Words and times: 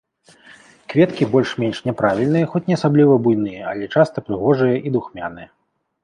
Кветкі 0.91 1.25
больш-менш 1.33 1.77
няправільныя, 1.89 2.45
хоць 2.53 2.61
не 2.69 2.77
асабліва 2.79 3.13
буйныя, 3.27 3.59
але 3.73 3.89
часта 3.97 4.17
прыгожыя 4.31 4.75
і 4.89 4.95
духмяныя. 4.97 5.47